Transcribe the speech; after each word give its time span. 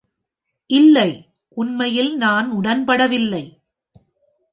இல்லை, 0.69 1.09
உண்மையில் 1.57 2.11
நான் 2.17 2.47
உடன்படவில்லை 2.51 3.43